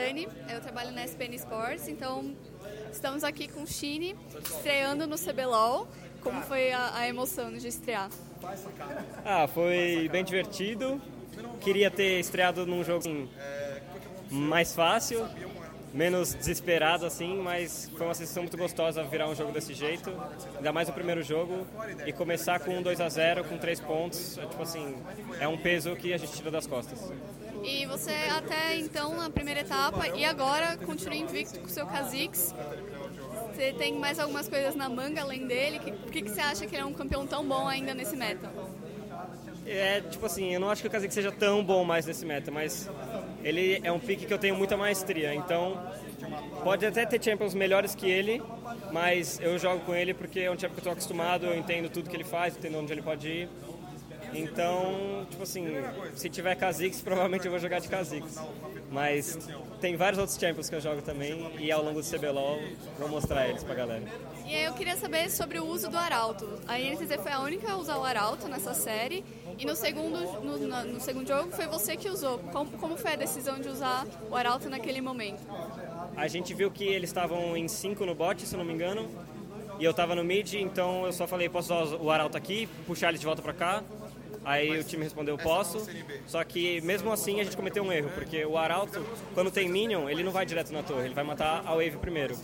Dani, 0.00 0.26
eu 0.48 0.62
trabalho 0.62 0.92
na 0.92 1.04
SPN 1.04 1.34
Sports, 1.36 1.86
então 1.86 2.34
estamos 2.90 3.22
aqui 3.22 3.46
com 3.46 3.64
o 3.64 3.66
Chine, 3.66 4.16
estreando 4.42 5.06
no 5.06 5.16
CBLOL. 5.18 5.86
Como 6.22 6.40
foi 6.40 6.72
a, 6.72 6.96
a 6.96 7.06
emoção 7.06 7.52
de 7.52 7.68
estrear? 7.68 8.08
Ah, 9.22 9.46
foi 9.46 10.08
bem 10.10 10.24
divertido. 10.24 11.00
Queria 11.60 11.90
ter 11.90 12.18
estreado 12.18 12.64
num 12.64 12.82
jogo 12.82 13.00
assim, 13.00 13.28
mais 14.30 14.74
fácil, 14.74 15.28
menos 15.92 16.34
desesperado 16.34 17.04
assim, 17.04 17.36
mas 17.36 17.90
foi 17.96 18.06
uma 18.06 18.14
sensação 18.14 18.42
muito 18.42 18.56
gostosa 18.56 19.02
virar 19.02 19.28
um 19.28 19.34
jogo 19.34 19.52
desse 19.52 19.74
jeito, 19.74 20.10
ainda 20.56 20.72
mais 20.72 20.88
o 20.88 20.92
primeiro 20.92 21.22
jogo 21.22 21.66
e 22.06 22.12
começar 22.12 22.60
com 22.60 22.78
um 22.78 22.82
2 22.82 23.00
a 23.00 23.08
0 23.08 23.44
com 23.44 23.58
três 23.58 23.80
pontos, 23.80 24.38
é, 24.38 24.46
tipo 24.46 24.62
assim, 24.62 24.96
é 25.40 25.48
um 25.48 25.56
peso 25.56 25.94
que 25.96 26.12
a 26.12 26.16
gente 26.16 26.32
tira 26.32 26.50
das 26.50 26.66
costas. 26.66 27.12
E 27.62 27.84
você 27.86 28.12
até 28.30 28.78
então 28.78 29.16
na 29.16 29.28
primeira 29.28 29.60
etapa 29.60 30.08
e 30.08 30.24
agora 30.24 30.76
continua 30.78 31.14
invicto 31.14 31.58
com 31.58 31.66
o 31.66 31.68
seu 31.68 31.86
Kha'Zix. 31.86 32.54
Você 33.52 33.72
tem 33.72 33.98
mais 33.98 34.18
algumas 34.18 34.48
coisas 34.48 34.74
na 34.74 34.88
manga 34.88 35.20
além 35.20 35.46
dele? 35.46 35.78
Por 35.78 36.10
que, 36.10 36.22
que 36.22 36.30
você 36.30 36.40
acha 36.40 36.66
que 36.66 36.74
ele 36.74 36.82
é 36.82 36.86
um 36.86 36.94
campeão 36.94 37.26
tão 37.26 37.46
bom 37.46 37.68
ainda 37.68 37.92
nesse 37.92 38.16
meta? 38.16 38.50
É, 39.66 40.00
tipo 40.00 40.24
assim, 40.26 40.52
eu 40.52 40.60
não 40.60 40.70
acho 40.70 40.82
que 40.82 40.88
o 40.88 40.90
Kha'Zix 40.90 41.14
seja 41.14 41.30
tão 41.30 41.62
bom 41.62 41.84
mais 41.84 42.06
nesse 42.06 42.24
meta, 42.24 42.50
mas 42.50 42.90
ele 43.44 43.80
é 43.84 43.92
um 43.92 44.00
pique 44.00 44.26
que 44.26 44.32
eu 44.32 44.38
tenho 44.38 44.56
muita 44.56 44.76
maestria, 44.76 45.34
então 45.34 45.80
pode 46.64 46.84
até 46.84 47.06
ter 47.06 47.22
champions 47.22 47.54
melhores 47.54 47.94
que 47.94 48.10
ele, 48.10 48.42
mas 48.92 49.38
eu 49.40 49.58
jogo 49.58 49.80
com 49.84 49.94
ele 49.94 50.12
porque 50.14 50.40
é 50.40 50.50
um 50.50 50.54
champion 50.54 50.70
que 50.70 50.76
eu 50.76 50.80
estou 50.80 50.92
acostumado, 50.92 51.46
eu 51.46 51.56
entendo 51.56 51.88
tudo 51.88 52.08
que 52.08 52.16
ele 52.16 52.24
faz, 52.24 52.56
entendo 52.56 52.78
onde 52.78 52.92
ele 52.92 53.02
pode 53.02 53.28
ir. 53.28 53.48
Então, 54.32 55.26
tipo 55.28 55.42
assim, 55.42 55.66
se 56.14 56.28
tiver 56.28 56.54
Kha'Zix, 56.54 57.00
provavelmente 57.02 57.44
eu 57.44 57.50
vou 57.50 57.60
jogar 57.60 57.80
de 57.80 57.88
Kha'Zix. 57.88 58.38
Mas 58.90 59.38
tem 59.80 59.96
vários 59.96 60.18
outros 60.18 60.38
Champions 60.38 60.68
que 60.68 60.74
eu 60.74 60.80
jogo 60.80 61.02
também 61.02 61.50
e 61.58 61.70
ao 61.70 61.82
longo 61.82 62.00
do 62.00 62.08
CBLOL 62.08 62.58
vou 62.98 63.08
mostrar 63.08 63.48
eles 63.48 63.62
pra 63.62 63.74
galera. 63.74 64.02
E 64.46 64.54
aí 64.54 64.64
eu 64.64 64.72
queria 64.74 64.96
saber 64.96 65.30
sobre 65.30 65.58
o 65.58 65.64
uso 65.64 65.88
do 65.88 65.96
Arauto. 65.96 66.60
A 66.66 66.78
INTZ 66.78 67.16
foi 67.22 67.32
a 67.32 67.40
única 67.40 67.70
a 67.70 67.76
usar 67.76 67.98
o 67.98 68.04
Arauto 68.04 68.48
nessa 68.48 68.74
série 68.74 69.24
e 69.58 69.64
no 69.64 69.76
segundo, 69.76 70.18
no, 70.42 70.84
no 70.84 71.00
segundo 71.00 71.28
jogo 71.28 71.52
foi 71.52 71.66
você 71.66 71.96
que 71.96 72.08
usou. 72.08 72.38
Como, 72.38 72.70
como 72.72 72.96
foi 72.96 73.12
a 73.12 73.16
decisão 73.16 73.60
de 73.60 73.68
usar 73.68 74.06
o 74.28 74.34
Arauto 74.34 74.68
naquele 74.68 75.00
momento? 75.00 75.40
A 76.16 76.26
gente 76.26 76.52
viu 76.52 76.70
que 76.70 76.84
eles 76.84 77.10
estavam 77.10 77.56
em 77.56 77.68
5 77.68 78.04
no 78.04 78.14
bot, 78.14 78.44
se 78.44 78.54
eu 78.54 78.58
não 78.58 78.64
me 78.64 78.72
engano, 78.72 79.08
e 79.78 79.84
eu 79.84 79.92
estava 79.92 80.14
no 80.14 80.24
mid, 80.24 80.54
então 80.54 81.06
eu 81.06 81.12
só 81.12 81.26
falei, 81.26 81.48
posso 81.48 81.72
usar 81.72 81.96
o 81.96 82.10
Arauto 82.10 82.36
aqui, 82.36 82.68
puxar 82.86 83.08
eles 83.08 83.20
de 83.20 83.26
volta 83.26 83.40
pra 83.40 83.52
cá, 83.52 83.84
Aí 84.44 84.78
o 84.78 84.84
time 84.84 85.04
respondeu, 85.04 85.36
posso. 85.36 85.86
Só 86.26 86.42
que 86.44 86.80
mesmo 86.80 87.12
assim 87.12 87.40
a 87.40 87.44
gente 87.44 87.56
cometeu 87.56 87.82
um 87.82 87.92
erro, 87.92 88.10
porque 88.14 88.44
o 88.44 88.56
Arauto, 88.56 89.04
quando 89.34 89.50
tem 89.50 89.68
Minion, 89.68 90.08
ele 90.08 90.22
não 90.22 90.32
vai 90.32 90.46
direto 90.46 90.72
na 90.72 90.82
torre, 90.82 91.06
ele 91.06 91.14
vai 91.14 91.24
matar 91.24 91.62
a 91.66 91.72
Wave 91.72 91.98
primeiro. 92.00 92.34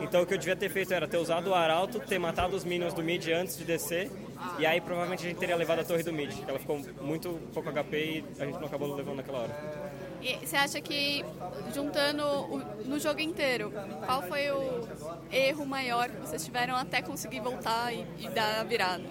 Então 0.00 0.22
o 0.22 0.26
que 0.26 0.34
eu 0.34 0.38
devia 0.38 0.56
ter 0.56 0.70
feito 0.70 0.92
era 0.94 1.06
ter 1.06 1.18
usado 1.18 1.50
o 1.50 1.54
Arauto, 1.54 2.00
ter 2.00 2.18
matado 2.18 2.56
os 2.56 2.64
Minions 2.64 2.94
do 2.94 3.02
mid 3.02 3.28
antes 3.28 3.56
de 3.56 3.64
descer, 3.64 4.10
e 4.58 4.66
aí 4.66 4.80
provavelmente 4.80 5.24
a 5.24 5.28
gente 5.28 5.38
teria 5.38 5.56
levado 5.56 5.80
a 5.80 5.84
torre 5.84 6.02
do 6.02 6.12
mid, 6.12 6.34
porque 6.34 6.50
ela 6.50 6.58
ficou 6.58 6.80
muito 7.00 7.38
pouco 7.52 7.70
HP 7.70 7.96
e 7.96 8.42
a 8.42 8.46
gente 8.46 8.58
não 8.58 8.66
acabou 8.66 8.94
levando 8.94 9.16
naquela 9.16 9.40
hora. 9.40 10.02
E 10.22 10.46
você 10.46 10.56
acha 10.56 10.80
que, 10.80 11.24
juntando 11.74 12.24
o, 12.24 12.58
no 12.86 12.98
jogo 12.98 13.20
inteiro, 13.20 13.72
qual 14.06 14.22
foi 14.22 14.50
o 14.52 14.88
erro 15.32 15.66
maior 15.66 16.08
que 16.08 16.20
vocês 16.20 16.44
tiveram 16.44 16.76
até 16.76 17.02
conseguir 17.02 17.40
voltar 17.40 17.92
e, 17.92 18.06
e 18.20 18.28
dar 18.28 18.60
a 18.60 18.64
virada? 18.64 19.02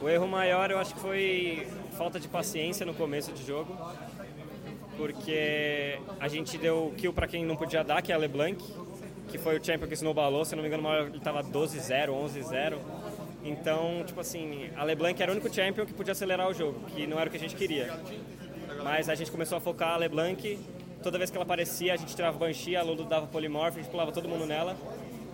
O 0.00 0.08
erro 0.08 0.28
maior 0.28 0.70
eu 0.70 0.78
acho 0.78 0.94
que 0.94 1.00
foi 1.00 1.66
falta 1.98 2.20
de 2.20 2.28
paciência 2.28 2.86
no 2.86 2.94
começo 2.94 3.32
de 3.32 3.44
jogo, 3.44 3.76
porque 4.96 5.98
a 6.20 6.28
gente 6.28 6.56
deu 6.56 6.94
kill 6.96 7.12
para 7.12 7.26
quem 7.26 7.44
não 7.44 7.56
podia 7.56 7.82
dar, 7.82 8.00
que 8.00 8.12
é 8.12 8.14
a 8.14 8.18
LeBlanc, 8.18 8.64
que 9.28 9.36
foi 9.36 9.58
o 9.58 9.64
champion 9.64 9.88
que 9.88 9.94
snowballou, 9.94 10.44
se 10.44 10.54
não 10.54 10.62
me 10.62 10.68
engano, 10.68 10.88
ele 10.94 11.18
estava 11.18 11.42
12-0, 11.42 12.10
11-0. 12.10 12.78
Então, 13.42 14.04
tipo 14.06 14.20
assim, 14.20 14.70
a 14.76 14.84
LeBlanc 14.84 15.20
era 15.20 15.32
o 15.32 15.34
único 15.34 15.52
champion 15.52 15.84
que 15.84 15.92
podia 15.92 16.12
acelerar 16.12 16.48
o 16.48 16.54
jogo, 16.54 16.78
que 16.94 17.04
não 17.04 17.18
era 17.18 17.28
o 17.28 17.30
que 17.30 17.36
a 17.36 17.40
gente 17.40 17.56
queria. 17.56 17.98
Mas 18.84 19.08
a 19.08 19.16
gente 19.16 19.30
começou 19.32 19.58
a 19.58 19.60
focar 19.60 19.94
a 19.94 19.96
LeBlanc, 19.96 20.56
toda 21.02 21.18
vez 21.18 21.30
que 21.30 21.36
ela 21.36 21.44
aparecia, 21.44 21.94
a 21.94 21.96
gente 21.96 22.14
tirava 22.14 22.38
Banshee, 22.38 22.76
a 22.76 22.82
Lulu 22.82 23.04
dava 23.04 23.26
Polymorph, 23.26 23.76
a 23.76 23.80
gente 23.80 23.90
pulava 23.90 24.12
todo 24.12 24.28
mundo 24.28 24.46
nela. 24.46 24.76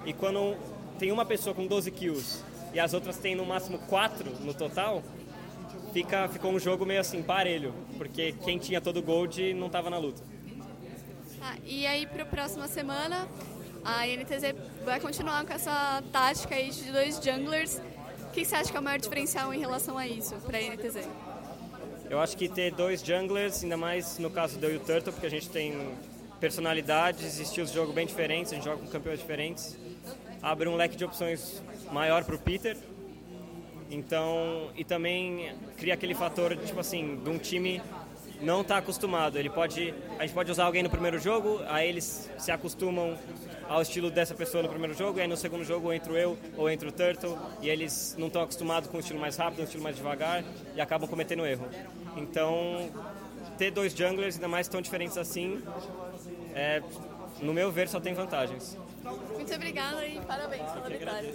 E 0.06 0.14
quando 0.14 0.56
tem 0.98 1.12
uma 1.12 1.26
pessoa 1.26 1.54
com 1.54 1.66
12 1.66 1.90
kills 1.90 2.42
e 2.72 2.80
as 2.80 2.94
outras 2.94 3.18
têm 3.18 3.34
no 3.34 3.44
máximo 3.44 3.78
4 3.80 4.30
no 4.40 4.54
total, 4.54 5.02
fica, 5.94 6.28
ficou 6.28 6.50
um 6.50 6.58
jogo 6.58 6.84
meio 6.84 7.00
assim, 7.00 7.22
parelho, 7.22 7.72
porque 7.96 8.32
quem 8.44 8.58
tinha 8.58 8.80
todo 8.80 8.96
o 8.96 9.02
gold 9.02 9.54
não 9.54 9.68
estava 9.68 9.88
na 9.88 9.96
luta. 9.96 10.20
Ah, 11.40 11.54
e 11.64 11.86
aí 11.86 12.04
para 12.04 12.24
a 12.24 12.26
próxima 12.26 12.66
semana, 12.66 13.28
a 13.84 14.06
INTZ 14.08 14.54
vai 14.84 14.98
continuar 14.98 15.46
com 15.46 15.52
essa 15.52 16.02
tática 16.10 16.56
aí 16.56 16.70
de 16.70 16.90
dois 16.90 17.20
junglers. 17.22 17.80
O 18.26 18.30
que 18.32 18.44
você 18.44 18.56
acha 18.56 18.70
que 18.72 18.76
é 18.76 18.80
o 18.80 18.82
maior 18.82 18.98
diferencial 18.98 19.54
em 19.54 19.60
relação 19.60 19.96
a 19.96 20.08
isso 20.08 20.34
para 20.44 20.58
a 20.58 20.62
INTZ? 20.62 21.08
Eu 22.10 22.20
acho 22.20 22.36
que 22.36 22.48
ter 22.48 22.72
dois 22.72 23.00
junglers, 23.00 23.62
ainda 23.62 23.76
mais 23.76 24.18
no 24.18 24.30
caso 24.30 24.58
do 24.58 24.78
Turtle, 24.80 25.12
porque 25.12 25.26
a 25.26 25.30
gente 25.30 25.48
tem 25.48 25.96
personalidades, 26.40 27.38
estilos 27.38 27.70
de 27.70 27.76
jogo 27.76 27.92
bem 27.92 28.06
diferentes, 28.06 28.52
a 28.52 28.56
gente 28.56 28.64
joga 28.64 28.78
com 28.78 28.88
campeões 28.88 29.20
diferentes, 29.20 29.78
abre 30.42 30.68
um 30.68 30.74
leque 30.74 30.96
de 30.96 31.04
opções 31.04 31.62
maior 31.92 32.24
para 32.24 32.34
o 32.34 32.38
Peter, 32.38 32.76
então, 33.90 34.70
e 34.76 34.84
também 34.84 35.52
cria 35.76 35.94
aquele 35.94 36.14
fator, 36.14 36.56
tipo 36.56 36.80
assim, 36.80 37.20
de 37.22 37.30
um 37.30 37.38
time 37.38 37.80
não 38.40 38.62
tá 38.62 38.78
acostumado. 38.78 39.38
Ele 39.38 39.50
pode, 39.50 39.94
a 40.18 40.22
gente 40.22 40.34
pode 40.34 40.50
usar 40.50 40.64
alguém 40.64 40.82
no 40.82 40.90
primeiro 40.90 41.18
jogo, 41.18 41.60
aí 41.66 41.88
eles 41.88 42.30
se 42.38 42.50
acostumam 42.50 43.16
ao 43.68 43.80
estilo 43.80 44.10
dessa 44.10 44.34
pessoa 44.34 44.62
no 44.62 44.68
primeiro 44.68 44.94
jogo, 44.94 45.18
e 45.18 45.22
aí 45.22 45.28
no 45.28 45.36
segundo 45.36 45.64
jogo 45.64 45.92
entro 45.92 46.16
eu 46.16 46.36
ou 46.56 46.68
entro 46.68 46.88
o 46.88 46.92
Turtle, 46.92 47.38
e 47.62 47.68
eles 47.68 48.14
não 48.18 48.26
estão 48.26 48.42
acostumados 48.42 48.88
com 48.88 48.96
um 48.96 49.00
estilo 49.00 49.18
mais 49.18 49.36
rápido, 49.36 49.60
um 49.60 49.64
estilo 49.64 49.82
mais 49.82 49.96
devagar, 49.96 50.44
e 50.74 50.80
acabam 50.80 51.08
cometendo 51.08 51.46
erro. 51.46 51.66
Então, 52.16 52.90
ter 53.56 53.70
dois 53.70 53.94
junglers, 53.94 54.34
ainda 54.34 54.48
mais 54.48 54.68
tão 54.68 54.80
diferentes 54.80 55.16
assim, 55.16 55.62
é, 56.54 56.82
no 57.40 57.52
meu 57.52 57.70
ver, 57.72 57.88
só 57.88 58.00
tem 58.00 58.14
vantagens. 58.14 58.76
Muito 59.04 59.54
obrigada 59.54 60.06
e 60.06 60.18
parabéns 60.22 60.70
pela 60.72 60.88
vitória. 60.88 61.34